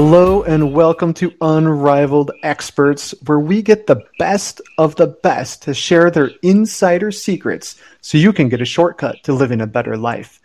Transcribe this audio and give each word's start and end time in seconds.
Hello 0.00 0.44
and 0.44 0.72
welcome 0.74 1.12
to 1.14 1.34
Unrivaled 1.40 2.30
Experts, 2.44 3.16
where 3.26 3.40
we 3.40 3.62
get 3.62 3.88
the 3.88 4.04
best 4.16 4.60
of 4.78 4.94
the 4.94 5.08
best 5.08 5.62
to 5.62 5.74
share 5.74 6.08
their 6.08 6.30
insider 6.44 7.10
secrets 7.10 7.74
so 8.00 8.16
you 8.16 8.32
can 8.32 8.48
get 8.48 8.60
a 8.60 8.64
shortcut 8.64 9.16
to 9.24 9.32
living 9.32 9.60
a 9.60 9.66
better 9.66 9.96
life. 9.96 10.40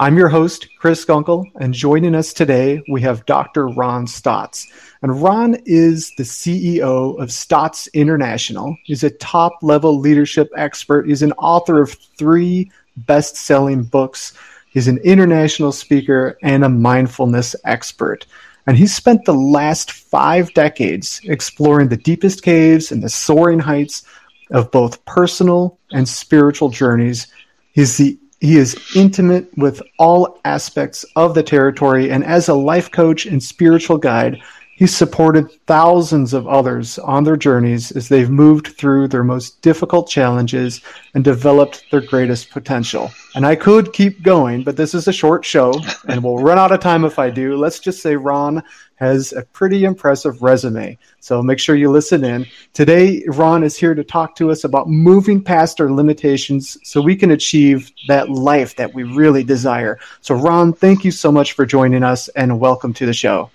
I'm 0.00 0.18
your 0.18 0.28
host, 0.28 0.66
Chris 0.80 1.04
Gunkel, 1.04 1.44
and 1.60 1.72
joining 1.72 2.16
us 2.16 2.32
today, 2.32 2.82
we 2.90 3.00
have 3.02 3.24
Dr. 3.24 3.68
Ron 3.68 4.08
Stotts. 4.08 4.66
And 5.00 5.22
Ron 5.22 5.58
is 5.64 6.12
the 6.16 6.24
CEO 6.24 7.16
of 7.22 7.30
Stotts 7.30 7.86
International. 7.94 8.76
He's 8.82 9.04
a 9.04 9.10
top 9.10 9.52
level 9.62 10.00
leadership 10.00 10.50
expert. 10.56 11.06
He's 11.06 11.22
an 11.22 11.34
author 11.34 11.80
of 11.80 11.92
three 11.92 12.72
best 12.96 13.36
selling 13.36 13.84
books. 13.84 14.32
He's 14.70 14.88
an 14.88 14.98
international 14.98 15.70
speaker 15.70 16.36
and 16.42 16.64
a 16.64 16.68
mindfulness 16.68 17.54
expert. 17.64 18.26
And 18.68 18.76
he's 18.76 18.94
spent 18.94 19.24
the 19.24 19.32
last 19.32 19.92
five 19.92 20.52
decades 20.52 21.22
exploring 21.24 21.88
the 21.88 21.96
deepest 21.96 22.42
caves 22.42 22.92
and 22.92 23.02
the 23.02 23.08
soaring 23.08 23.58
heights 23.58 24.02
of 24.50 24.70
both 24.70 25.02
personal 25.06 25.78
and 25.90 26.06
spiritual 26.06 26.68
journeys. 26.68 27.28
He's 27.72 27.96
the 27.96 28.18
he 28.40 28.58
is 28.58 28.76
intimate 28.94 29.48
with 29.56 29.80
all 29.98 30.38
aspects 30.44 31.06
of 31.16 31.34
the 31.34 31.42
territory, 31.42 32.10
and 32.10 32.22
as 32.22 32.46
a 32.46 32.54
life 32.54 32.90
coach 32.90 33.24
and 33.24 33.42
spiritual 33.42 33.96
guide, 33.96 34.38
He's 34.78 34.96
supported 34.96 35.50
thousands 35.66 36.32
of 36.32 36.46
others 36.46 37.00
on 37.00 37.24
their 37.24 37.36
journeys 37.36 37.90
as 37.90 38.08
they've 38.08 38.30
moved 38.30 38.68
through 38.68 39.08
their 39.08 39.24
most 39.24 39.60
difficult 39.60 40.08
challenges 40.08 40.82
and 41.14 41.24
developed 41.24 41.86
their 41.90 42.00
greatest 42.00 42.50
potential. 42.50 43.10
And 43.34 43.44
I 43.44 43.56
could 43.56 43.92
keep 43.92 44.22
going, 44.22 44.62
but 44.62 44.76
this 44.76 44.94
is 44.94 45.08
a 45.08 45.12
short 45.12 45.44
show 45.44 45.74
and 46.06 46.22
we'll 46.22 46.38
run 46.38 46.60
out 46.60 46.70
of 46.70 46.78
time 46.78 47.04
if 47.04 47.18
I 47.18 47.28
do. 47.28 47.56
Let's 47.56 47.80
just 47.80 48.00
say 48.00 48.14
Ron 48.14 48.62
has 48.94 49.32
a 49.32 49.42
pretty 49.42 49.82
impressive 49.82 50.42
resume. 50.42 50.96
So 51.18 51.42
make 51.42 51.58
sure 51.58 51.74
you 51.74 51.90
listen 51.90 52.22
in. 52.22 52.46
Today, 52.72 53.24
Ron 53.26 53.64
is 53.64 53.76
here 53.76 53.96
to 53.96 54.04
talk 54.04 54.36
to 54.36 54.52
us 54.52 54.62
about 54.62 54.88
moving 54.88 55.42
past 55.42 55.80
our 55.80 55.90
limitations 55.90 56.78
so 56.84 57.02
we 57.02 57.16
can 57.16 57.32
achieve 57.32 57.90
that 58.06 58.30
life 58.30 58.76
that 58.76 58.94
we 58.94 59.02
really 59.02 59.42
desire. 59.42 59.98
So, 60.20 60.36
Ron, 60.36 60.72
thank 60.72 61.04
you 61.04 61.10
so 61.10 61.32
much 61.32 61.54
for 61.54 61.66
joining 61.66 62.04
us 62.04 62.28
and 62.28 62.60
welcome 62.60 62.94
to 62.94 63.06
the 63.06 63.12
show. 63.12 63.50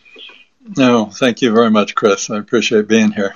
No, 0.78 1.06
thank 1.06 1.42
you 1.42 1.52
very 1.52 1.70
much, 1.70 1.96
Chris. 1.96 2.30
I 2.30 2.38
appreciate 2.38 2.88
being 2.88 3.12
here. 3.12 3.36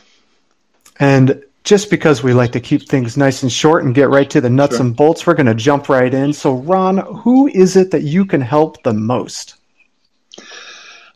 And 1.00 1.44
just 1.64 1.90
because 1.90 2.24
we 2.24 2.34
like 2.34 2.54
to 2.54 2.62
keep 2.62 2.88
things 2.88 3.18
nice 3.18 3.44
and 3.44 3.52
short 3.52 3.84
and 3.84 3.94
get 3.94 4.10
right 4.10 4.30
to 4.30 4.40
the 4.40 4.50
nuts 4.50 4.78
sure. 4.78 4.86
and 4.86 4.96
bolts, 4.96 5.28
we're 5.28 5.34
going 5.34 5.48
to 5.48 5.54
jump 5.54 5.90
right 5.90 6.14
in. 6.14 6.32
So, 6.32 6.54
Ron, 6.54 6.98
who 6.98 7.48
is 7.48 7.76
it 7.76 7.92
that 7.92 8.04
you 8.04 8.26
can 8.26 8.42
help 8.42 8.82
the 8.84 8.94
most? 8.94 9.56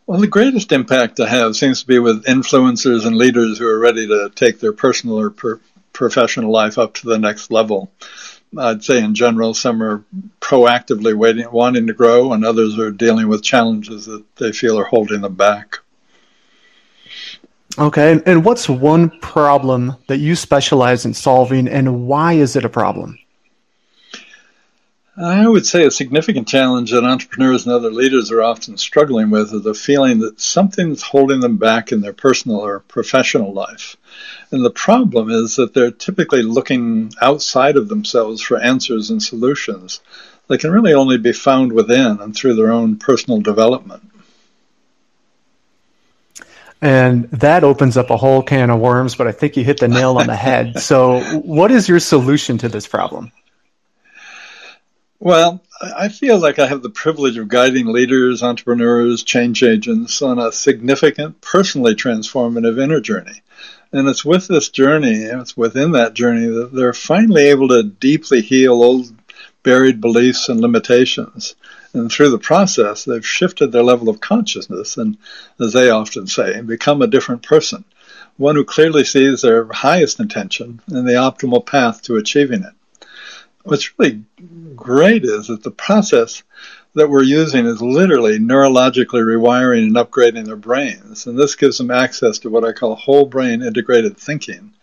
Well, 0.05 0.19
the 0.19 0.27
greatest 0.27 0.73
impact 0.73 1.21
I 1.21 1.29
have 1.29 1.55
seems 1.55 1.81
to 1.81 1.87
be 1.87 1.99
with 1.99 2.25
influencers 2.25 3.05
and 3.05 3.15
leaders 3.15 3.57
who 3.57 3.67
are 3.67 3.79
ready 3.79 4.07
to 4.07 4.29
take 4.35 4.59
their 4.59 4.73
personal 4.73 5.17
or 5.17 5.29
per- 5.29 5.61
professional 5.93 6.51
life 6.51 6.77
up 6.77 6.95
to 6.95 7.07
the 7.07 7.19
next 7.19 7.49
level. 7.49 7.91
I'd 8.57 8.83
say 8.83 9.01
in 9.01 9.15
general, 9.15 9.53
some 9.53 9.81
are 9.81 10.03
proactively 10.41 11.13
waiting, 11.13 11.49
wanting 11.49 11.87
to 11.87 11.93
grow, 11.93 12.33
and 12.33 12.43
others 12.43 12.77
are 12.77 12.91
dealing 12.91 13.29
with 13.29 13.43
challenges 13.43 14.07
that 14.07 14.23
they 14.35 14.51
feel 14.51 14.77
are 14.77 14.83
holding 14.83 15.21
them 15.21 15.35
back. 15.35 15.79
Okay, 17.77 18.21
and 18.25 18.43
what's 18.43 18.67
one 18.67 19.09
problem 19.21 19.95
that 20.07 20.17
you 20.17 20.35
specialize 20.35 21.05
in 21.05 21.13
solving, 21.13 21.67
and 21.67 22.05
why 22.05 22.33
is 22.33 22.55
it 22.55 22.65
a 22.65 22.69
problem? 22.69 23.17
I 25.17 25.47
would 25.47 25.65
say 25.65 25.85
a 25.85 25.91
significant 25.91 26.47
challenge 26.47 26.91
that 26.91 27.03
entrepreneurs 27.03 27.65
and 27.65 27.73
other 27.73 27.91
leaders 27.91 28.31
are 28.31 28.41
often 28.41 28.77
struggling 28.77 29.29
with 29.29 29.53
is 29.53 29.61
the 29.63 29.73
feeling 29.73 30.19
that 30.19 30.39
something's 30.39 31.01
holding 31.01 31.41
them 31.41 31.57
back 31.57 31.91
in 31.91 32.01
their 32.01 32.13
personal 32.13 32.57
or 32.57 32.79
professional 32.79 33.53
life. 33.53 33.97
And 34.51 34.65
the 34.65 34.71
problem 34.71 35.29
is 35.29 35.57
that 35.57 35.73
they're 35.73 35.91
typically 35.91 36.43
looking 36.43 37.13
outside 37.21 37.77
of 37.77 37.87
themselves 37.87 38.41
for 38.41 38.59
answers 38.59 39.09
and 39.09 39.21
solutions 39.21 39.99
that 40.47 40.59
can 40.59 40.71
really 40.71 40.93
only 40.93 41.17
be 41.17 41.33
found 41.33 41.71
within 41.71 42.19
and 42.19 42.35
through 42.35 42.55
their 42.55 42.71
own 42.71 42.97
personal 42.97 43.41
development. 43.41 44.10
And 46.81 47.29
that 47.31 47.63
opens 47.63 47.95
up 47.95 48.09
a 48.09 48.17
whole 48.17 48.41
can 48.41 48.71
of 48.71 48.79
worms, 48.79 49.15
but 49.15 49.27
I 49.27 49.31
think 49.31 49.55
you 49.55 49.63
hit 49.63 49.79
the 49.79 49.87
nail 49.87 50.17
on 50.17 50.27
the 50.27 50.35
head. 50.35 50.79
So, 50.81 51.21
what 51.41 51.71
is 51.71 51.87
your 51.87 51.99
solution 51.99 52.57
to 52.59 52.69
this 52.69 52.87
problem? 52.87 53.31
Well, 55.19 55.61
I 55.81 56.09
feel 56.09 56.39
like 56.39 56.57
I 56.57 56.65
have 56.65 56.81
the 56.81 56.89
privilege 56.89 57.37
of 57.37 57.47
guiding 57.47 57.85
leaders, 57.85 58.41
entrepreneurs, 58.41 59.21
change 59.23 59.61
agents 59.61 60.21
on 60.23 60.39
a 60.39 60.51
significant, 60.51 61.39
personally 61.41 61.93
transformative 61.93 62.81
inner 62.81 62.99
journey. 62.99 63.41
And 63.93 64.07
it's 64.07 64.25
with 64.25 64.47
this 64.47 64.69
journey, 64.69 65.13
it's 65.13 65.55
within 65.55 65.91
that 65.91 66.15
journey 66.15 66.47
that 66.47 66.73
they're 66.73 66.93
finally 66.93 67.47
able 67.49 67.67
to 67.67 67.83
deeply 67.83 68.41
heal 68.41 68.81
old 68.83 69.20
buried 69.63 70.01
beliefs 70.01 70.49
and 70.49 70.59
limitations 70.59 71.55
and 71.93 72.11
through 72.11 72.29
the 72.29 72.39
process, 72.39 73.03
they've 73.03 73.25
shifted 73.25 73.71
their 73.71 73.83
level 73.83 74.07
of 74.07 74.21
consciousness 74.21 74.97
and, 74.97 75.17
as 75.59 75.73
they 75.73 75.89
often 75.89 76.25
say, 76.25 76.61
become 76.61 77.01
a 77.01 77.07
different 77.07 77.43
person, 77.43 77.83
one 78.37 78.55
who 78.55 78.63
clearly 78.63 79.03
sees 79.03 79.41
their 79.41 79.67
highest 79.71 80.19
intention 80.19 80.79
and 80.87 81.07
the 81.07 81.13
optimal 81.13 81.65
path 81.65 82.01
to 82.03 82.15
achieving 82.15 82.63
it. 82.63 82.73
What's 83.63 83.99
really 83.99 84.23
great 84.75 85.25
is 85.25 85.47
that 85.47 85.63
the 85.63 85.71
process 85.71 86.43
that 86.93 87.09
we're 87.09 87.23
using 87.23 87.65
is 87.65 87.81
literally 87.81 88.39
neurologically 88.39 89.21
rewiring 89.21 89.83
and 89.83 89.95
upgrading 89.95 90.45
their 90.45 90.55
brains. 90.55 91.27
And 91.27 91.37
this 91.37 91.55
gives 91.55 91.77
them 91.77 91.91
access 91.91 92.39
to 92.39 92.49
what 92.49 92.65
I 92.65 92.71
call 92.71 92.95
whole 92.95 93.25
brain 93.25 93.61
integrated 93.61 94.17
thinking 94.17 94.73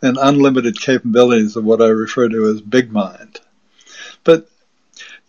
and 0.00 0.16
unlimited 0.20 0.80
capabilities 0.80 1.56
of 1.56 1.64
what 1.64 1.82
I 1.82 1.88
refer 1.88 2.28
to 2.28 2.46
as 2.46 2.60
big 2.60 2.90
mind. 2.90 3.40
But 4.24 4.48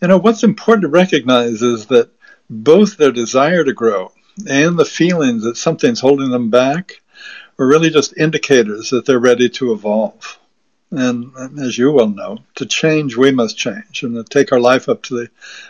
you 0.01 0.07
know, 0.07 0.17
what's 0.17 0.43
important 0.43 0.83
to 0.83 0.89
recognize 0.89 1.61
is 1.61 1.87
that 1.87 2.09
both 2.49 2.97
their 2.97 3.11
desire 3.11 3.63
to 3.63 3.73
grow 3.73 4.11
and 4.49 4.77
the 4.77 4.85
feelings 4.85 5.43
that 5.43 5.57
something's 5.57 6.01
holding 6.01 6.29
them 6.29 6.49
back 6.49 7.01
are 7.57 7.67
really 7.67 7.89
just 7.89 8.17
indicators 8.17 8.89
that 8.89 9.05
they're 9.05 9.19
ready 9.19 9.47
to 9.47 9.71
evolve. 9.71 10.39
And 10.91 11.31
as 11.59 11.77
you 11.77 11.91
well 11.91 12.09
know, 12.09 12.39
to 12.55 12.65
change, 12.65 13.15
we 13.15 13.31
must 13.31 13.57
change. 13.57 14.03
And 14.03 14.15
to 14.15 14.23
take 14.23 14.51
our 14.51 14.59
life 14.59 14.87
up 14.87 15.01
to 15.03 15.15
the, 15.15 15.29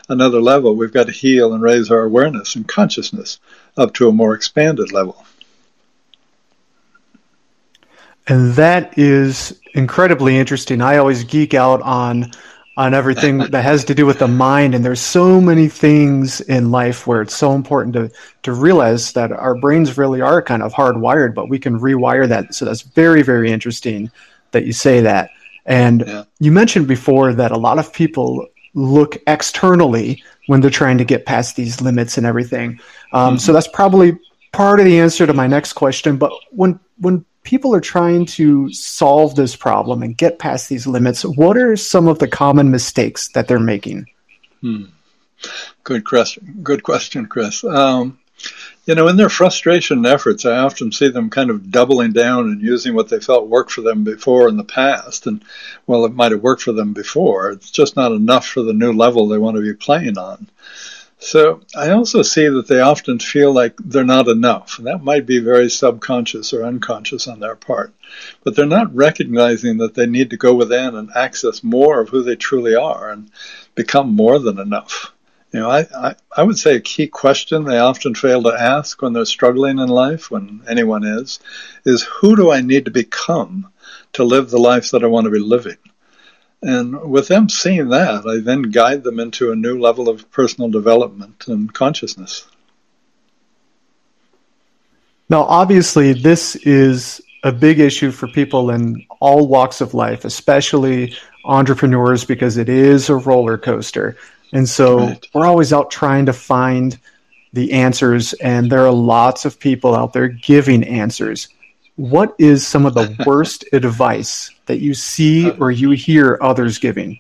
another 0.10 0.42
level, 0.42 0.76
we've 0.76 0.92
got 0.92 1.08
to 1.08 1.14
heal 1.14 1.54
and 1.54 1.64
raise 1.64 1.92
our 1.92 2.02
awareness 2.02 2.56
and 2.56 2.68
consciousness 2.68 3.40
up 3.78 3.94
to 3.96 4.10
a 4.10 4.14
more 4.14 4.34
expanded 4.34 4.92
level. 4.92 5.26
And 8.28 8.54
that 8.54 8.98
is 8.98 9.60
incredibly 9.74 10.38
interesting. 10.38 10.82
I 10.82 10.98
always 10.98 11.24
geek 11.24 11.54
out 11.54 11.82
on 11.82 12.32
on 12.76 12.94
everything 12.94 13.38
that 13.38 13.64
has 13.64 13.86
to 13.86 13.94
do 13.94 14.06
with 14.06 14.20
the 14.20 14.28
mind. 14.28 14.74
And 14.74 14.84
there's 14.84 15.00
so 15.00 15.40
many 15.40 15.68
things 15.68 16.42
in 16.42 16.72
life 16.72 17.06
where 17.06 17.22
it's 17.22 17.36
so 17.36 17.54
important 17.54 17.94
to 17.94 18.12
to 18.44 18.54
realize 18.54 19.14
that 19.14 19.32
our 19.32 19.56
brains 19.56 19.98
really 19.98 20.22
are 20.22 20.42
kind 20.42 20.64
of 20.64 20.74
hardwired 20.74 21.36
but 21.36 21.50
we 21.50 21.60
can 21.60 21.80
rewire 21.80 22.28
that. 22.28 22.54
So 22.56 22.66
that's 22.66 22.82
very 22.82 23.22
very 23.22 23.52
interesting 23.52 24.10
that 24.52 24.66
you 24.66 24.74
say 24.74 25.02
that. 25.02 25.30
And 25.66 26.04
yeah. 26.06 26.24
you 26.40 26.52
mentioned 26.52 26.88
before 26.88 27.34
that 27.34 27.52
a 27.52 27.58
lot 27.58 27.80
of 27.80 27.94
people 27.94 28.48
look 28.74 29.18
externally 29.28 30.24
when 30.48 30.62
they're 30.62 30.72
trying 30.72 30.98
to 30.98 31.06
get 31.06 31.26
past 31.26 31.56
these 31.56 31.80
limits 31.80 32.18
and 32.18 32.26
everything. 32.26 32.80
Um, 33.14 33.36
mm-hmm. 33.36 33.38
so 33.38 33.54
that's 33.54 33.68
probably 33.68 34.18
part 34.52 34.80
of 34.80 34.86
the 34.86 35.00
answer 35.00 35.28
to 35.28 35.34
my 35.34 35.48
next 35.48 35.74
question. 35.74 36.18
But 36.18 36.32
when 36.50 36.80
when 36.98 37.26
people 37.44 37.76
are 37.76 37.82
trying 37.82 38.26
to 38.26 38.72
solve 38.72 39.36
this 39.36 39.56
problem 39.56 40.02
and 40.02 40.18
get 40.18 40.40
past 40.40 40.70
these 40.70 40.88
limits, 40.88 41.24
what 41.24 41.58
are 41.58 41.76
some 41.76 42.08
of 42.08 42.20
the 42.20 42.28
common 42.28 42.72
mistakes 42.72 43.30
that 43.30 43.48
they're 43.48 43.60
making? 43.60 44.08
Hmm. 44.62 44.86
Good 45.84 46.06
question. 46.06 46.60
Good 46.64 46.84
question, 46.84 47.26
Chris. 47.26 47.64
Um, 47.64 48.18
you 48.86 48.96
know, 48.96 49.08
in 49.08 49.16
their 49.16 49.30
frustration 49.30 49.98
and 49.98 50.08
efforts, 50.08 50.46
I 50.46 50.58
often 50.58 50.92
see 50.92 51.10
them 51.10 51.30
kind 51.30 51.50
of 51.50 51.72
doubling 51.72 52.12
down 52.12 52.46
and 52.46 52.62
using 52.62 52.94
what 52.94 53.10
they 53.10 53.20
felt 53.20 53.48
worked 53.48 53.72
for 53.72 53.82
them 53.82 54.04
before 54.04 54.50
in 54.50 54.58
the 54.58 54.64
past. 54.64 55.28
And 55.28 55.44
well, 55.88 56.06
it 56.06 56.14
might 56.14 56.32
have 56.32 56.42
worked 56.42 56.64
for 56.64 56.74
them 56.74 56.94
before. 56.94 57.52
It's 57.52 57.72
just 57.72 57.96
not 57.96 58.12
enough 58.12 58.46
for 58.46 58.62
the 58.62 58.74
new 58.74 58.92
level 58.92 59.28
they 59.28 59.38
want 59.38 59.56
to 59.56 59.62
be 59.62 59.74
playing 59.74 60.18
on. 60.18 60.50
So 61.24 61.62
I 61.74 61.92
also 61.92 62.22
see 62.22 62.50
that 62.50 62.68
they 62.68 62.82
often 62.82 63.18
feel 63.18 63.54
like 63.54 63.78
they're 63.78 64.04
not 64.04 64.28
enough. 64.28 64.78
And 64.78 64.88
that 64.88 65.06
might 65.06 65.26
be 65.26 65.40
very 65.40 65.70
subconscious 65.70 66.52
or 66.52 66.66
unconscious 66.66 67.30
on 67.30 67.40
their 67.40 67.56
part. 67.56 67.94
But 68.44 68.56
they're 68.56 68.66
not 68.66 68.94
recognizing 68.94 69.78
that 69.78 69.94
they 69.94 70.06
need 70.06 70.32
to 70.32 70.38
go 70.38 70.54
within 70.54 70.96
and 70.96 71.10
access 71.16 71.64
more 71.64 72.02
of 72.02 72.10
who 72.10 72.24
they 72.24 72.36
truly 72.36 72.76
are 72.76 73.10
and 73.10 73.32
become 73.74 74.14
more 74.14 74.38
than 74.38 74.60
enough. 74.60 75.14
You 75.54 75.62
know, 75.62 75.70
I, 75.70 75.86
I, 75.96 76.16
I 76.36 76.44
would 76.44 76.58
say 76.58 76.76
a 76.76 76.82
key 76.82 77.08
question 77.08 77.64
they 77.64 77.80
often 77.80 78.16
fail 78.16 78.44
to 78.44 78.62
ask 78.62 79.02
when 79.02 79.14
they're 79.14 79.24
struggling 79.24 79.80
in 79.80 79.88
life, 79.88 80.30
when 80.30 80.62
anyone 80.68 81.06
is, 81.06 81.40
is 81.86 82.04
who 82.04 82.36
do 82.36 82.52
I 82.52 82.60
need 82.60 82.84
to 82.86 82.92
become 82.92 83.72
to 84.14 84.26
live 84.26 84.50
the 84.50 84.58
life 84.60 84.92
that 84.92 85.06
I 85.06 85.08
want 85.08 85.24
to 85.26 85.32
be 85.32 85.40
living? 85.40 85.78
And 86.64 87.10
with 87.10 87.28
them 87.28 87.50
seeing 87.50 87.90
that, 87.90 88.26
I 88.26 88.40
then 88.40 88.64
guide 88.64 89.04
them 89.04 89.20
into 89.20 89.52
a 89.52 89.56
new 89.56 89.80
level 89.80 90.08
of 90.08 90.30
personal 90.32 90.70
development 90.70 91.46
and 91.48 91.74
consciousness. 91.74 92.48
Now, 95.30 95.44
obviously, 95.44 96.14
this 96.14 96.56
is 96.56 97.22
a 97.44 97.52
big 97.52 97.80
issue 97.80 98.12
for 98.12 98.28
people 98.28 98.72
in 98.72 99.06
all 99.20 99.48
walks 99.48 99.82
of 99.82 99.94
life, 99.94 100.24
especially 100.24 101.16
entrepreneurs, 101.44 102.24
because 102.24 102.56
it 102.56 102.70
is 102.70 103.10
a 103.10 103.16
roller 103.16 103.58
coaster. 103.58 104.16
And 104.54 104.68
so 104.70 105.00
right. 105.00 105.28
we're 105.34 105.46
always 105.46 105.74
out 105.74 105.92
trying 105.92 106.26
to 106.28 106.34
find 106.34 106.98
the 107.52 107.74
answers, 107.74 108.34
and 108.34 108.72
there 108.72 108.86
are 108.86 108.92
lots 108.92 109.44
of 109.44 109.60
people 109.60 109.96
out 109.96 110.14
there 110.14 110.30
giving 110.30 110.84
answers. 110.84 111.50
What 111.96 112.36
is 112.40 112.66
some 112.66 112.86
of 112.86 112.94
the 112.94 113.16
worst 113.26 113.66
advice 113.74 114.50
that 114.66 114.80
you 114.80 114.94
see 114.94 115.52
or 115.52 115.72
you 115.72 115.92
hear 115.92 116.38
others 116.42 116.78
giving? 116.78 117.20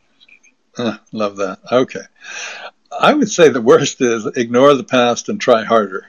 Uh, 0.77 0.97
love 1.11 1.37
that. 1.37 1.59
Okay. 1.71 2.01
I 2.99 3.13
would 3.13 3.29
say 3.29 3.49
the 3.49 3.61
worst 3.61 4.01
is 4.01 4.25
ignore 4.35 4.73
the 4.73 4.83
past 4.83 5.29
and 5.29 5.39
try 5.39 5.63
harder. 5.63 6.07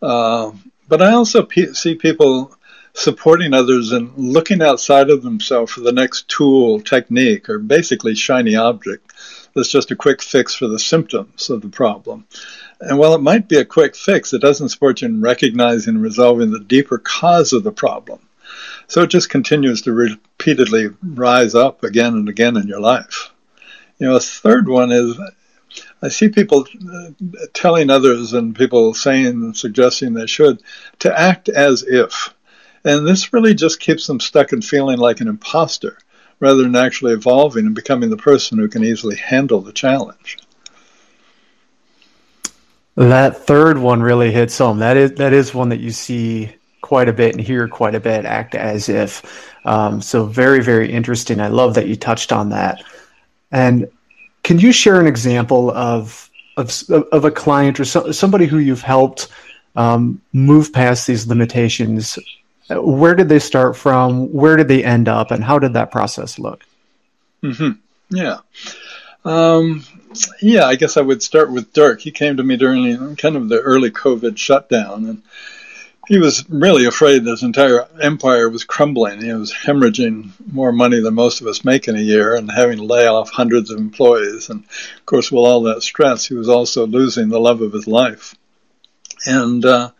Uh, 0.00 0.52
but 0.88 1.02
I 1.02 1.12
also 1.12 1.42
pe- 1.42 1.72
see 1.72 1.94
people 1.94 2.56
supporting 2.92 3.52
others 3.52 3.92
and 3.92 4.12
looking 4.16 4.62
outside 4.62 5.10
of 5.10 5.22
themselves 5.22 5.72
for 5.72 5.80
the 5.80 5.92
next 5.92 6.28
tool, 6.28 6.80
technique, 6.80 7.48
or 7.48 7.58
basically 7.58 8.14
shiny 8.14 8.54
object 8.54 9.12
that's 9.54 9.70
just 9.70 9.90
a 9.90 9.96
quick 9.96 10.22
fix 10.22 10.54
for 10.54 10.66
the 10.66 10.78
symptoms 10.78 11.50
of 11.50 11.62
the 11.62 11.68
problem. 11.68 12.26
And 12.80 12.98
while 12.98 13.14
it 13.14 13.22
might 13.22 13.48
be 13.48 13.56
a 13.56 13.64
quick 13.64 13.96
fix, 13.96 14.32
it 14.32 14.40
doesn't 14.40 14.68
support 14.70 15.00
you 15.00 15.08
in 15.08 15.20
recognizing 15.20 15.94
and 15.94 16.02
resolving 16.02 16.50
the 16.50 16.60
deeper 16.60 16.98
cause 16.98 17.52
of 17.52 17.62
the 17.62 17.72
problem. 17.72 18.20
So 18.88 19.02
it 19.02 19.10
just 19.10 19.30
continues 19.30 19.82
to 19.82 19.92
repeatedly 19.92 20.88
rise 21.02 21.54
up 21.54 21.82
again 21.84 22.14
and 22.14 22.28
again 22.28 22.56
in 22.56 22.68
your 22.68 22.80
life. 22.80 23.30
You 23.98 24.08
know, 24.08 24.16
a 24.16 24.20
third 24.20 24.68
one 24.68 24.92
is 24.92 25.18
I 26.02 26.08
see 26.08 26.28
people 26.28 26.66
uh, 26.92 27.10
telling 27.52 27.90
others 27.90 28.32
and 28.32 28.54
people 28.54 28.92
saying 28.92 29.26
and 29.26 29.56
suggesting 29.56 30.12
they 30.12 30.26
should 30.26 30.62
to 31.00 31.18
act 31.18 31.48
as 31.48 31.82
if. 31.82 32.34
And 32.84 33.06
this 33.06 33.32
really 33.32 33.54
just 33.54 33.80
keeps 33.80 34.06
them 34.06 34.20
stuck 34.20 34.52
in 34.52 34.60
feeling 34.60 34.98
like 34.98 35.20
an 35.20 35.28
imposter 35.28 35.96
rather 36.44 36.62
than 36.62 36.76
actually 36.76 37.14
evolving 37.14 37.64
and 37.64 37.74
becoming 37.74 38.10
the 38.10 38.18
person 38.18 38.58
who 38.58 38.68
can 38.68 38.84
easily 38.84 39.16
handle 39.16 39.62
the 39.62 39.72
challenge. 39.72 40.36
That 42.96 43.46
third 43.46 43.78
one 43.78 44.02
really 44.02 44.30
hits 44.30 44.58
home. 44.58 44.78
That 44.78 44.98
is 44.98 45.14
that 45.14 45.32
is 45.32 45.54
one 45.54 45.70
that 45.70 45.80
you 45.80 45.90
see 45.90 46.54
quite 46.82 47.08
a 47.08 47.14
bit 47.14 47.34
and 47.34 47.40
hear 47.40 47.66
quite 47.66 47.94
a 47.94 48.00
bit. 48.00 48.26
Act 48.26 48.54
as 48.54 48.90
if. 48.90 49.22
Um, 49.64 50.02
so 50.02 50.26
very 50.26 50.62
very 50.62 50.92
interesting. 50.92 51.40
I 51.40 51.48
love 51.48 51.72
that 51.74 51.88
you 51.88 51.96
touched 51.96 52.30
on 52.30 52.50
that. 52.50 52.84
And 53.50 53.88
can 54.42 54.58
you 54.58 54.70
share 54.70 55.00
an 55.00 55.06
example 55.06 55.70
of 55.70 56.30
of, 56.58 56.70
of 57.10 57.24
a 57.24 57.30
client 57.30 57.80
or 57.80 57.86
so, 57.86 58.12
somebody 58.12 58.44
who 58.44 58.58
you've 58.58 58.82
helped 58.82 59.28
um, 59.76 60.20
move 60.34 60.74
past 60.74 61.06
these 61.06 61.26
limitations? 61.26 62.18
Where 62.70 63.14
did 63.14 63.28
they 63.28 63.38
start 63.38 63.76
from? 63.76 64.32
Where 64.32 64.56
did 64.56 64.68
they 64.68 64.84
end 64.84 65.08
up? 65.08 65.30
And 65.30 65.44
how 65.44 65.58
did 65.58 65.74
that 65.74 65.90
process 65.90 66.38
look? 66.38 66.64
Mm-hmm. 67.42 67.72
Yeah. 68.16 68.38
Um, 69.24 69.84
yeah, 70.40 70.66
I 70.66 70.76
guess 70.76 70.96
I 70.96 71.02
would 71.02 71.22
start 71.22 71.50
with 71.50 71.72
Dirk. 71.72 72.00
He 72.00 72.10
came 72.10 72.36
to 72.36 72.42
me 72.42 72.56
during 72.56 73.16
kind 73.16 73.36
of 73.36 73.48
the 73.48 73.60
early 73.60 73.90
COVID 73.90 74.36
shutdown, 74.36 75.06
and 75.06 75.22
he 76.08 76.18
was 76.18 76.48
really 76.50 76.84
afraid 76.84 77.24
his 77.24 77.42
entire 77.42 77.86
empire 78.00 78.48
was 78.48 78.64
crumbling. 78.64 79.22
He 79.22 79.32
was 79.32 79.52
hemorrhaging 79.52 80.30
more 80.52 80.72
money 80.72 81.00
than 81.00 81.14
most 81.14 81.40
of 81.40 81.46
us 81.46 81.64
make 81.64 81.88
in 81.88 81.96
a 81.96 82.00
year 82.00 82.34
and 82.34 82.50
having 82.50 82.78
to 82.78 82.84
lay 82.84 83.06
off 83.06 83.30
hundreds 83.30 83.70
of 83.70 83.78
employees. 83.78 84.50
And 84.50 84.64
of 84.64 85.06
course, 85.06 85.32
with 85.32 85.44
all 85.44 85.62
that 85.62 85.82
stress, 85.82 86.26
he 86.26 86.34
was 86.34 86.48
also 86.48 86.86
losing 86.86 87.28
the 87.28 87.40
love 87.40 87.62
of 87.62 87.72
his 87.72 87.86
life. 87.86 88.34
And 89.26 89.64
uh, 89.64 89.90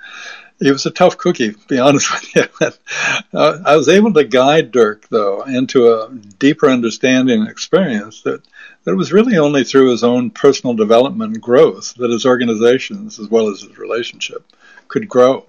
he 0.61 0.71
was 0.71 0.87
a 0.87 0.91
tough 0.91 1.19
cookie, 1.19 1.53
to 1.53 1.69
be 1.69 1.79
honest 1.79 2.12
with 2.12 2.37
you. 2.37 2.45
uh, 3.39 3.59
I 3.65 3.77
was 3.77 3.89
able 3.89 4.12
to 4.15 4.25
guide 4.25 4.71
Dirk, 4.71 5.09
though, 5.09 5.43
into 5.43 5.93
a 5.93 6.11
deeper 6.39 6.69
understanding 6.69 7.41
and 7.41 7.51
experience 7.51 8.23
that, 8.23 8.43
that 8.85 8.93
it 8.93 8.97
was 8.97 9.12
really 9.12 9.37
only 9.37 9.65
through 9.65 9.91
his 9.91 10.05
own 10.05 10.31
personal 10.31 10.75
development 10.75 11.35
and 11.35 11.43
growth 11.43 11.95
that 11.95 12.11
his 12.11 12.27
organizations, 12.27 13.19
as 13.19 13.29
well 13.29 13.49
as 13.49 13.62
his 13.62 13.79
relationship, 13.79 14.45
could 14.89 15.09
grow 15.09 15.47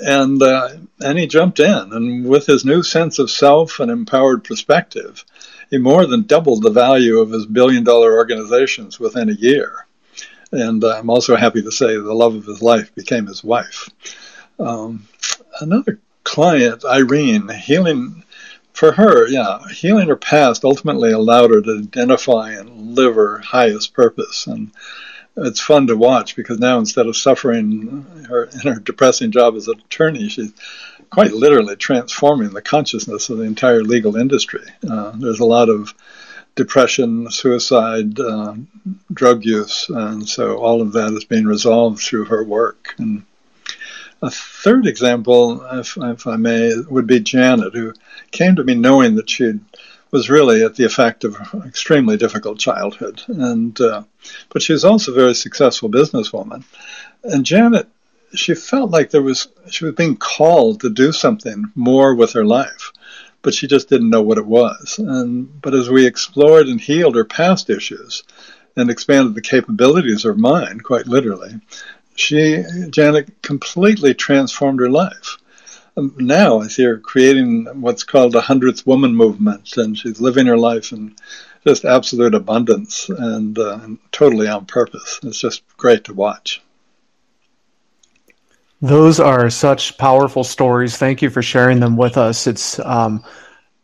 and 0.00 0.42
uh, 0.42 0.70
and 1.00 1.18
he 1.18 1.26
jumped 1.26 1.60
in, 1.60 1.92
and 1.92 2.26
with 2.26 2.46
his 2.46 2.64
new 2.64 2.82
sense 2.82 3.18
of 3.18 3.30
self 3.30 3.80
and 3.80 3.90
empowered 3.90 4.44
perspective, 4.44 5.24
he 5.70 5.78
more 5.78 6.06
than 6.06 6.26
doubled 6.26 6.62
the 6.62 6.70
value 6.70 7.18
of 7.18 7.30
his 7.30 7.46
billion-dollar 7.46 8.14
organizations 8.14 9.00
within 9.00 9.28
a 9.28 9.34
year. 9.34 9.85
And 10.52 10.84
I'm 10.84 11.10
also 11.10 11.36
happy 11.36 11.62
to 11.62 11.72
say 11.72 11.96
the 11.96 12.14
love 12.14 12.34
of 12.34 12.46
his 12.46 12.62
life 12.62 12.94
became 12.94 13.26
his 13.26 13.42
wife. 13.42 13.88
Um, 14.58 15.08
another 15.60 15.98
client, 16.24 16.84
Irene, 16.84 17.48
healing 17.48 18.24
for 18.72 18.92
her, 18.92 19.26
yeah, 19.26 19.58
healing 19.68 20.08
her 20.08 20.16
past 20.16 20.64
ultimately 20.64 21.10
allowed 21.10 21.50
her 21.50 21.62
to 21.62 21.78
identify 21.82 22.52
and 22.52 22.94
live 22.94 23.14
her 23.14 23.38
highest 23.38 23.94
purpose. 23.94 24.46
And 24.46 24.70
it's 25.36 25.60
fun 25.60 25.86
to 25.88 25.96
watch 25.96 26.36
because 26.36 26.58
now 26.58 26.78
instead 26.78 27.06
of 27.06 27.16
suffering 27.16 28.06
her 28.28 28.44
in 28.44 28.60
her 28.60 28.80
depressing 28.80 29.30
job 29.30 29.56
as 29.56 29.68
an 29.68 29.78
attorney, 29.78 30.28
she's 30.28 30.52
quite 31.10 31.32
literally 31.32 31.76
transforming 31.76 32.50
the 32.50 32.62
consciousness 32.62 33.30
of 33.30 33.38
the 33.38 33.44
entire 33.44 33.82
legal 33.82 34.16
industry. 34.16 34.64
Uh, 34.88 35.12
there's 35.14 35.40
a 35.40 35.44
lot 35.44 35.68
of 35.68 35.94
depression, 36.54 37.30
suicide, 37.30 38.18
uh, 38.18 38.54
drug 39.16 39.44
use, 39.44 39.86
and 39.88 40.28
so 40.28 40.58
all 40.58 40.80
of 40.80 40.92
that 40.92 41.12
is 41.12 41.24
being 41.24 41.46
resolved 41.46 42.00
through 42.00 42.26
her 42.26 42.44
work. 42.44 42.94
And 42.98 43.24
a 44.22 44.30
third 44.30 44.86
example, 44.86 45.62
if, 45.72 45.96
if 45.96 46.26
I 46.26 46.36
may, 46.36 46.74
would 46.88 47.06
be 47.06 47.20
Janet, 47.20 47.74
who 47.74 47.92
came 48.30 48.56
to 48.56 48.64
me 48.64 48.74
knowing 48.74 49.16
that 49.16 49.28
she'd 49.28 49.60
was 50.10 50.30
really 50.30 50.62
at 50.62 50.76
the 50.76 50.84
effect 50.84 51.24
of 51.24 51.36
an 51.52 51.62
extremely 51.66 52.16
difficult 52.16 52.58
childhood. 52.58 53.22
And 53.28 53.78
uh, 53.80 54.04
but 54.50 54.62
she 54.62 54.72
was 54.72 54.84
also 54.84 55.12
a 55.12 55.14
very 55.14 55.34
successful 55.34 55.90
businesswoman. 55.90 56.64
And 57.24 57.44
Janet, 57.44 57.88
she 58.34 58.54
felt 58.54 58.90
like 58.90 59.10
there 59.10 59.22
was 59.22 59.48
she 59.68 59.84
was 59.84 59.94
being 59.94 60.16
called 60.16 60.80
to 60.80 60.90
do 60.90 61.12
something 61.12 61.64
more 61.74 62.14
with 62.14 62.32
her 62.32 62.44
life, 62.44 62.92
but 63.42 63.54
she 63.54 63.66
just 63.66 63.88
didn't 63.88 64.10
know 64.10 64.22
what 64.22 64.38
it 64.38 64.46
was. 64.46 64.98
And 64.98 65.60
but 65.60 65.74
as 65.74 65.90
we 65.90 66.06
explored 66.06 66.66
and 66.66 66.80
healed 66.80 67.16
her 67.16 67.24
past 67.24 67.68
issues, 67.68 68.22
and 68.76 68.90
expanded 68.90 69.34
the 69.34 69.40
capabilities 69.40 70.24
of 70.24 70.34
her 70.34 70.40
mind, 70.40 70.84
quite 70.84 71.06
literally, 71.06 71.60
she 72.14 72.62
Janet 72.90 73.42
completely 73.42 74.14
transformed 74.14 74.80
her 74.80 74.90
life 74.90 75.38
now 75.96 76.60
I 76.60 76.68
see 76.68 76.84
her 76.84 76.98
creating 76.98 77.66
what's 77.80 78.04
called 78.04 78.34
a 78.34 78.40
hundredth 78.40 78.86
woman 78.86 79.14
movement, 79.14 79.76
and 79.76 79.96
she's 79.96 80.20
living 80.20 80.46
her 80.46 80.58
life 80.58 80.92
in 80.92 81.14
just 81.66 81.84
absolute 81.84 82.34
abundance 82.34 83.08
and, 83.08 83.58
uh, 83.58 83.80
totally 84.12 84.46
on 84.46 84.66
purpose. 84.66 85.18
It's 85.22 85.40
just 85.40 85.62
great 85.76 86.04
to 86.04 86.14
watch. 86.14 86.62
Those 88.82 89.18
are 89.18 89.48
such 89.48 89.96
powerful 89.96 90.44
stories. 90.44 90.96
Thank 90.98 91.22
you 91.22 91.30
for 91.30 91.42
sharing 91.42 91.80
them 91.80 91.96
with 91.96 92.18
us. 92.18 92.46
It's 92.46 92.78
um, 92.80 93.24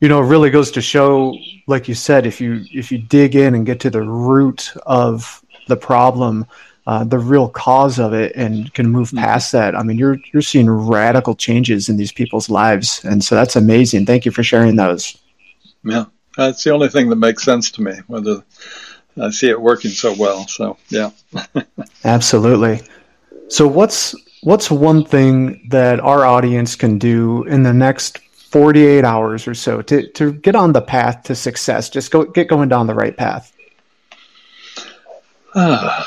you 0.02 0.09
know, 0.09 0.21
it 0.21 0.26
really 0.26 0.50
goes 0.50 0.73
to 0.73 0.82
show, 0.82 1.38
like 1.68 1.87
you 1.87 1.94
said, 1.94 2.26
if 2.26 2.40
you 2.40 2.64
if 2.73 2.90
you 2.90 2.99
dig 2.99 3.37
in 3.37 3.54
and 3.54 3.64
get 3.64 3.78
to 3.80 3.88
the 3.88 4.02
root 4.02 4.73
of 4.85 5.44
the 5.68 5.76
problem, 5.76 6.44
uh, 6.88 7.04
the 7.04 7.21
real 7.21 7.49
cause 7.49 8.00
of 8.00 8.12
it 8.12 8.32
and 8.35 8.75
can 8.75 8.88
move 8.88 9.11
hmm. 9.11 9.18
past 9.18 9.52
that. 9.52 9.76
I 9.76 9.85
mean, 9.85 9.97
you're 9.97 10.18
you're 10.32 10.42
seeing 10.42 10.68
radical 10.68 11.37
changes 11.37 11.88
in 11.88 11.99
these 11.99 12.11
people's 12.11 12.50
lives, 12.50 13.04
and 13.04 13.23
so 13.23 13.37
that's 13.37 13.54
amazing. 13.54 14.04
Thank 14.04 14.25
you 14.25 14.32
for 14.32 14.42
sharing 14.42 14.75
those. 14.75 15.16
Yeah, 15.85 16.06
that's 16.37 16.64
the 16.64 16.71
only 16.71 16.88
thing 16.88 17.09
that 17.11 17.16
makes 17.16 17.44
sense 17.44 17.71
to 17.71 17.82
me. 17.82 17.92
Whether 18.09 18.42
I 19.21 19.30
see 19.30 19.50
it 19.50 19.61
working 19.61 19.92
so 19.92 20.16
well, 20.18 20.49
so 20.49 20.78
yeah. 20.88 21.11
Absolutely. 22.04 22.80
So 23.47 23.68
what's 23.68 24.16
what's 24.42 24.68
one 24.68 25.04
thing 25.04 25.68
that 25.68 26.00
our 26.00 26.25
audience 26.25 26.75
can 26.75 26.99
do 26.99 27.44
in 27.44 27.62
the 27.62 27.73
next 27.73 28.18
48 28.52 29.02
hours 29.02 29.49
or 29.49 29.54
so 29.54 29.80
to, 29.80 30.06
to 30.09 30.32
get 30.32 30.54
on 30.54 30.73
the 30.73 30.82
path 30.82 31.23
to 31.25 31.35
success. 31.35 31.88
Just 31.88 32.11
go 32.11 32.25
get 32.25 32.49
going 32.49 32.68
down 32.68 32.87
the 32.87 32.94
right 32.94 33.16
path. 33.16 33.56
Uh, 35.54 36.04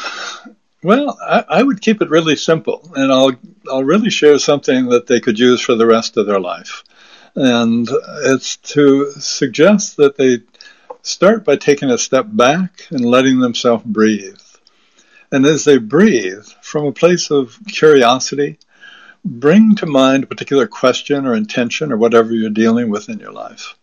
well, 0.83 1.17
I, 1.21 1.43
I, 1.49 1.63
would 1.63 1.81
keep 1.81 2.01
it 2.01 2.09
really 2.09 2.35
simple, 2.35 2.91
and 2.95 3.11
I'll 3.11 3.33
I'll 3.71 3.83
really 3.83 4.09
share 4.09 4.37
something 4.39 4.87
that 4.89 5.07
they 5.07 5.19
could 5.19 5.39
use 5.39 5.61
for 5.61 5.75
the 5.75 5.85
rest 5.85 6.17
of 6.17 6.25
their 6.25 6.39
life, 6.39 6.83
and 7.35 7.87
it's 8.23 8.57
to 8.57 9.11
suggest 9.11 9.97
that 9.97 10.17
they 10.17 10.39
start 11.03 11.43
by 11.43 11.57
taking 11.57 11.91
a 11.91 11.97
step 11.97 12.25
back 12.29 12.87
and 12.89 13.05
letting 13.05 13.39
themselves 13.39 13.83
breathe, 13.83 14.39
and 15.31 15.45
as 15.45 15.63
they 15.63 15.77
breathe 15.77 16.45
from 16.61 16.85
a 16.85 16.91
place 16.91 17.29
of 17.29 17.59
curiosity, 17.67 18.57
bring 19.25 19.75
to 19.75 19.85
mind 19.85 20.23
a 20.23 20.27
particular 20.27 20.67
question 20.67 21.25
or 21.25 21.35
intention 21.35 21.91
or 21.91 21.97
whatever 21.97 22.33
you're 22.33 22.49
dealing 22.49 22.89
with 22.89 23.09
in 23.09 23.19
your 23.19 23.33
life. 23.33 23.75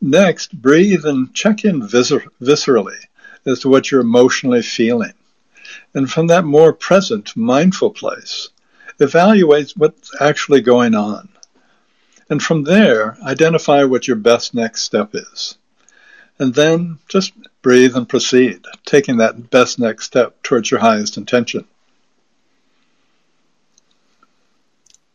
Next, 0.00 0.52
breathe 0.52 1.04
and 1.04 1.34
check 1.34 1.64
in 1.64 1.82
viscer- 1.82 2.28
viscerally 2.40 2.98
as 3.44 3.60
to 3.60 3.68
what 3.68 3.90
you're 3.90 4.02
emotionally 4.02 4.62
feeling 4.62 5.14
and 5.94 6.08
from 6.08 6.28
that 6.28 6.44
more 6.44 6.72
present, 6.72 7.36
mindful 7.36 7.90
place, 7.90 8.50
Evaluate 9.00 9.72
what's 9.76 10.10
actually 10.20 10.60
going 10.60 10.94
on. 10.94 11.28
And 12.28 12.42
from 12.42 12.64
there, 12.64 13.16
identify 13.22 13.84
what 13.84 14.08
your 14.08 14.16
best 14.16 14.54
next 14.54 14.82
step 14.82 15.10
is. 15.14 15.56
And 16.40 16.52
then 16.52 16.98
just 17.08 17.32
breathe 17.62 17.96
and 17.96 18.08
proceed, 18.08 18.64
taking 18.84 19.18
that 19.18 19.50
best 19.50 19.78
next 19.78 20.04
step 20.04 20.42
towards 20.42 20.70
your 20.70 20.80
highest 20.80 21.16
intention. 21.16 21.64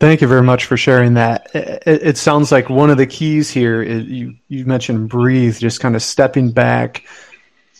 Thank 0.03 0.19
you 0.19 0.27
very 0.27 0.43
much 0.43 0.65
for 0.65 0.75
sharing 0.75 1.13
that. 1.13 1.49
It, 1.55 1.83
it, 1.87 2.17
sounds 2.17 2.51
like 2.51 2.69
one 2.69 2.89
of 2.89 2.97
the 2.97 3.07
keys 3.07 3.49
here 3.49 3.81
is 3.81 4.05
you, 4.05 4.35
you 4.49 4.65
mentioned 4.65 5.07
breathe, 5.07 5.57
just 5.57 5.79
kind 5.79 5.95
of 5.95 6.01
stepping 6.01 6.51
back, 6.51 7.05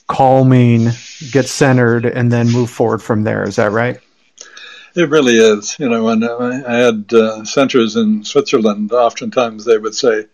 calming, 0.08 0.88
get 1.34 1.50
centered, 1.50 2.06
and 2.06 2.32
then 2.32 2.50
move 2.50 2.70
forward 2.70 3.01
from 3.01 3.24
there. 3.24 3.44
Is 3.44 3.58
that 3.58 3.74
right? 3.74 4.00
It 4.96 5.10
really 5.10 5.36
is. 5.36 5.77
You 5.77 5.89
know, 5.89 6.06
when 6.06 6.24
I 6.24 6.77
had 6.77 7.13
uh, 7.13 7.44
centers 7.44 7.98
in 7.98 8.24
Switzerland, 8.24 8.94
oftentimes 8.94 9.65
they 9.65 9.77
would 9.77 9.94
say 9.94 10.27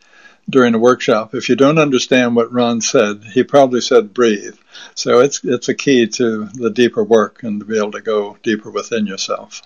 during 0.47 0.75
a 0.75 0.79
workshop, 0.79 1.33
if 1.33 1.49
you 1.49 1.55
don't 1.55 1.79
understand 1.79 2.35
what 2.35 2.53
Ron 2.53 2.81
said, 2.81 3.23
he 3.33 3.41
probably 3.43 3.81
said 3.81 4.13
breathe. 4.13 4.59
So 4.93 5.21
it's 5.21 5.43
it's 5.43 5.69
a 5.69 5.73
key 5.73 6.05
to 6.05 6.45
the 6.53 6.69
deeper 6.69 7.03
work 7.03 7.41
and 7.41 7.59
to 7.59 7.65
be 7.65 7.79
able 7.79 7.93
to 7.93 8.01
go 8.01 8.37
deeper 8.43 8.69
within 8.69 9.07
yourself. 9.07 9.63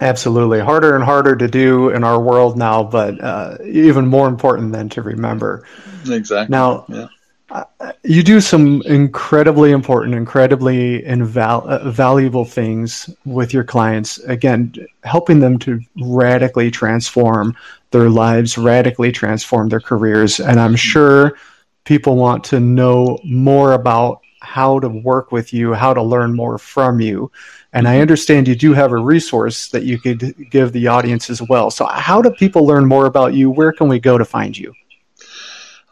Absolutely. 0.00 0.58
Harder 0.58 0.96
and 0.96 1.04
harder 1.04 1.36
to 1.36 1.46
do 1.46 1.90
in 1.90 2.02
our 2.02 2.20
world 2.20 2.56
now, 2.56 2.82
but 2.82 3.22
uh, 3.22 3.56
even 3.64 4.06
more 4.06 4.28
important 4.28 4.72
than 4.72 4.88
to 4.90 5.02
remember. 5.02 5.64
Exactly. 6.08 6.50
Now, 6.50 6.84
yeah. 6.88 7.06
uh, 7.50 7.92
you 8.02 8.22
do 8.24 8.40
some 8.40 8.82
incredibly 8.82 9.70
important, 9.70 10.14
incredibly 10.14 11.02
inval- 11.02 11.66
uh, 11.66 11.88
valuable 11.90 12.44
things 12.44 13.08
with 13.24 13.52
your 13.52 13.62
clients. 13.62 14.18
Again, 14.18 14.74
helping 15.04 15.38
them 15.38 15.58
to 15.60 15.80
radically 16.00 16.70
transform 16.70 17.56
their 17.92 18.10
lives, 18.10 18.58
radically 18.58 19.12
transform 19.12 19.68
their 19.68 19.80
careers. 19.80 20.40
And 20.40 20.58
I'm 20.58 20.74
sure 20.74 21.36
people 21.84 22.16
want 22.16 22.42
to 22.44 22.58
know 22.58 23.18
more 23.22 23.72
about 23.72 24.20
how 24.42 24.80
to 24.80 24.88
work 24.88 25.32
with 25.32 25.52
you, 25.52 25.72
how 25.72 25.94
to 25.94 26.02
learn 26.02 26.34
more 26.34 26.58
from 26.58 27.00
you. 27.00 27.30
And 27.72 27.88
I 27.88 28.00
understand 28.00 28.48
you 28.48 28.54
do 28.54 28.74
have 28.74 28.92
a 28.92 28.96
resource 28.96 29.68
that 29.68 29.84
you 29.84 29.98
could 29.98 30.50
give 30.50 30.72
the 30.72 30.88
audience 30.88 31.30
as 31.30 31.40
well. 31.40 31.70
So, 31.70 31.86
how 31.86 32.20
do 32.20 32.30
people 32.30 32.66
learn 32.66 32.86
more 32.86 33.06
about 33.06 33.34
you? 33.34 33.50
Where 33.50 33.72
can 33.72 33.88
we 33.88 33.98
go 33.98 34.18
to 34.18 34.24
find 34.24 34.56
you? 34.56 34.74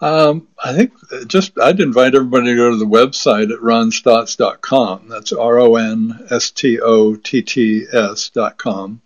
Um, 0.03 0.49
I 0.63 0.73
think 0.75 0.93
just 1.27 1.59
I'd 1.59 1.81
invite 1.81 2.15
everybody 2.15 2.47
to 2.47 2.57
go 2.57 2.71
to 2.71 2.77
the 2.77 2.87
website 2.87 3.53
at 3.53 3.61
ronstotts.com. 3.61 5.09
That's 5.09 5.33
R 5.33 5.59
O 5.59 5.77
N 5.77 6.27
S 6.31 6.51
T 6.51 6.81
O 6.81 7.17
T 7.17 7.43
T 7.43 7.87
S.com. 7.93 9.03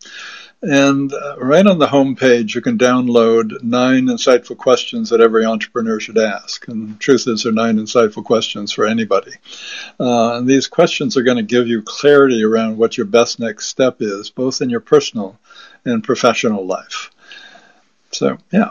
And 0.66 1.12
uh, 1.12 1.36
right 1.38 1.66
on 1.66 1.78
the 1.78 1.86
home 1.86 2.16
page, 2.16 2.54
you 2.54 2.62
can 2.62 2.78
download 2.78 3.62
nine 3.62 4.06
insightful 4.06 4.56
questions 4.56 5.10
that 5.10 5.20
every 5.20 5.44
entrepreneur 5.44 6.00
should 6.00 6.16
ask. 6.16 6.66
And 6.68 6.94
the 6.94 6.98
truth 6.98 7.26
is, 7.26 7.42
they're 7.42 7.52
nine 7.52 7.76
insightful 7.76 8.24
questions 8.24 8.72
for 8.72 8.86
anybody. 8.86 9.32
Uh, 10.00 10.38
and 10.38 10.48
these 10.48 10.66
questions 10.66 11.18
are 11.18 11.22
going 11.22 11.36
to 11.36 11.42
give 11.42 11.68
you 11.68 11.82
clarity 11.82 12.42
around 12.42 12.78
what 12.78 12.96
your 12.96 13.04
best 13.04 13.38
next 13.38 13.66
step 13.66 13.96
is, 14.00 14.30
both 14.30 14.62
in 14.62 14.70
your 14.70 14.80
personal 14.80 15.38
and 15.84 16.02
professional 16.02 16.64
life. 16.64 17.10
So, 18.10 18.38
yeah. 18.50 18.70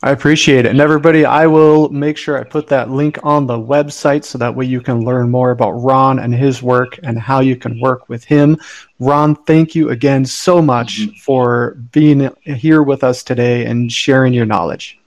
I 0.00 0.12
appreciate 0.12 0.64
it. 0.64 0.66
And 0.66 0.80
everybody, 0.80 1.24
I 1.24 1.48
will 1.48 1.88
make 1.88 2.16
sure 2.16 2.38
I 2.38 2.44
put 2.44 2.68
that 2.68 2.88
link 2.88 3.18
on 3.24 3.46
the 3.46 3.58
website 3.58 4.24
so 4.24 4.38
that 4.38 4.54
way 4.54 4.64
you 4.64 4.80
can 4.80 5.04
learn 5.04 5.28
more 5.28 5.50
about 5.50 5.72
Ron 5.72 6.20
and 6.20 6.32
his 6.32 6.62
work 6.62 7.00
and 7.02 7.18
how 7.18 7.40
you 7.40 7.56
can 7.56 7.80
work 7.80 8.08
with 8.08 8.22
him. 8.22 8.58
Ron, 9.00 9.34
thank 9.34 9.74
you 9.74 9.90
again 9.90 10.24
so 10.24 10.62
much 10.62 11.00
mm-hmm. 11.00 11.16
for 11.16 11.74
being 11.90 12.30
here 12.44 12.84
with 12.84 13.02
us 13.02 13.24
today 13.24 13.66
and 13.66 13.90
sharing 13.90 14.32
your 14.32 14.46
knowledge. 14.46 15.00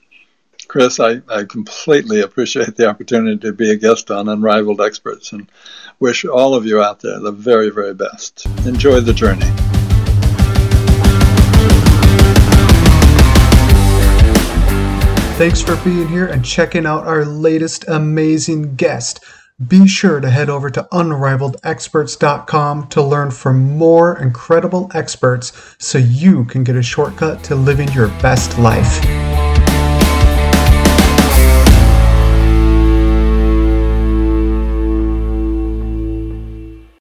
Chris, 0.67 0.99
I, 0.99 1.21
I 1.29 1.45
completely 1.45 2.21
appreciate 2.21 2.75
the 2.75 2.87
opportunity 2.89 3.37
to 3.39 3.53
be 3.53 3.71
a 3.71 3.75
guest 3.75 4.11
on 4.11 4.27
Unrivaled 4.27 4.81
Experts 4.81 5.31
and 5.31 5.49
wish 5.99 6.25
all 6.25 6.53
of 6.53 6.65
you 6.65 6.81
out 6.81 6.99
there 6.99 7.19
the 7.19 7.31
very, 7.31 7.69
very 7.69 7.93
best. 7.93 8.45
Enjoy 8.65 8.99
the 8.99 9.13
journey. 9.13 9.49
Thanks 15.41 15.59
for 15.59 15.75
being 15.77 16.07
here 16.07 16.27
and 16.27 16.45
checking 16.45 16.85
out 16.85 17.07
our 17.07 17.25
latest 17.25 17.87
amazing 17.87 18.75
guest. 18.75 19.23
Be 19.67 19.87
sure 19.87 20.19
to 20.19 20.29
head 20.29 20.51
over 20.51 20.69
to 20.69 20.87
unrivaledexperts.com 20.91 22.89
to 22.89 23.01
learn 23.01 23.31
from 23.31 23.75
more 23.75 24.19
incredible 24.19 24.91
experts 24.93 25.51
so 25.79 25.97
you 25.97 26.45
can 26.45 26.63
get 26.63 26.75
a 26.75 26.83
shortcut 26.83 27.43
to 27.45 27.55
living 27.55 27.91
your 27.91 28.09
best 28.21 28.59
life. 28.59 29.30